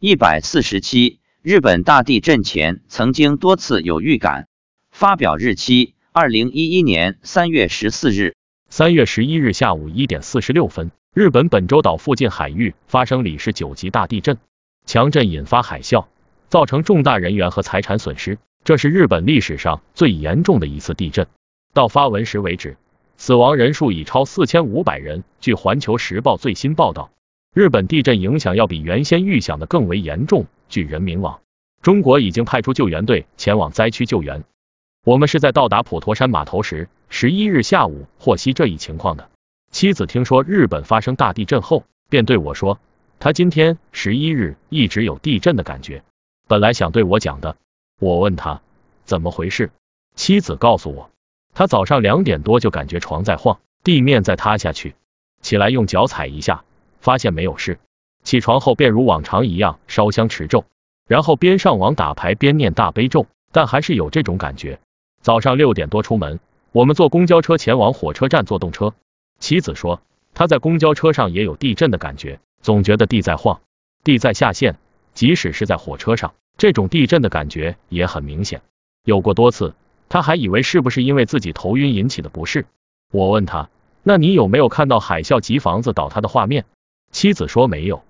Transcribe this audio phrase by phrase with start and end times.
[0.00, 4.46] 一百四十七，日本大地震前曾经多次有预感。
[4.92, 8.36] 发表日期：二零一一年三月十四日。
[8.70, 14.38] 三月十一日下午一点四十六分，日本本州岛附近海域发生里氏九级大地震，
[14.86, 16.06] 强震引发海啸，
[16.48, 18.38] 造成重大人员和财产损失。
[18.62, 21.26] 这是日本历史上最严重的一次地震。
[21.74, 22.76] 到发文时为止，
[23.16, 25.24] 死亡人数已超四千五百人。
[25.40, 27.10] 据环球时报最新报道。
[27.54, 30.46] 日本地震影响要比原先预想的更为严重。
[30.68, 31.40] 据人民网，
[31.80, 34.44] 中国已经派出救援队前往灾区救援。
[35.04, 39.30] 我们是在到达普陀山码头时，十一日下午获悉这一情况的。
[39.70, 42.78] 妻子听说日本发生大地震后，便对我说，
[43.18, 46.02] 他今天十一日一直有地震的感觉。
[46.46, 47.56] 本来想对我讲的，
[47.98, 48.60] 我问他
[49.04, 49.70] 怎么回事，
[50.14, 51.10] 妻子告诉我，
[51.54, 54.94] 他早上两点多就感觉床在晃，地面在塌下去，
[55.40, 56.64] 起来用脚踩一下。
[57.08, 57.78] 发现没有事，
[58.22, 60.66] 起床后便如往常一样烧香持咒，
[61.06, 64.78] 然后边上网打牌边念大悲咒，但还是有这种感觉。
[65.22, 66.38] 早上六点多出门，
[66.70, 68.92] 我们坐公交车前往火车站坐动车。
[69.38, 70.02] 妻子说，
[70.34, 73.62] 她在公交车上也有地震的感觉，总觉得地在晃，
[74.04, 74.76] 地在下陷。
[75.14, 78.60] 即使是在火车上，这种地震的感觉也很明显，
[79.02, 79.74] 有过多次。
[80.10, 82.66] 她还以为是不是因为自己头晕引起的不适。
[83.10, 83.70] 我问她，
[84.02, 86.66] 那你有没有看到海啸及房子倒塌的画面？
[87.10, 88.02] 妻子说没有，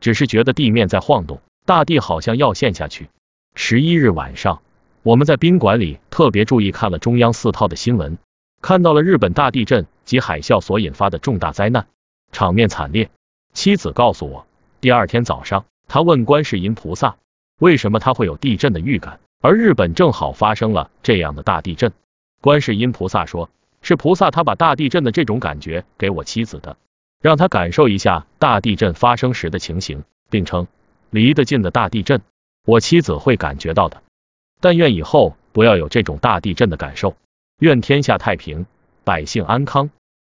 [0.00, 3.08] 只是觉得地面在晃动，大地好像要陷下去。
[3.54, 4.62] 十一日晚上，
[5.02, 8.18] 我们在宾馆里特别注意看了中央四套的新闻，
[8.60, 11.86] 看到了日本大地震及海啸所引发的重大灾难，
[12.32, 13.10] 场面惨烈。
[13.52, 14.46] 妻子告诉我，
[14.80, 17.16] 第二天早上，他问观世音菩萨，
[17.58, 21.92] 为什么他会有地震的预感，而日本正好发生了这样的大地震。
[22.40, 23.48] 观世音菩萨说，
[23.80, 26.76] 是菩萨他把大地震的这种感觉给我妻子的。
[27.20, 30.66] 让他感受一下大地震发生时的情形，并称
[31.10, 32.20] 离得近的大地震，
[32.64, 34.02] 我妻子会感觉到的。
[34.60, 37.16] 但愿以后不要有这种大地震的感受。
[37.58, 38.66] 愿天下太平，
[39.04, 39.90] 百姓安康。